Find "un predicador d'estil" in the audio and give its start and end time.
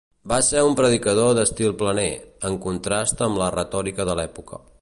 0.69-1.77